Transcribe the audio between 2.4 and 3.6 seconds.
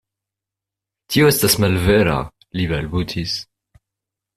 li balbutis.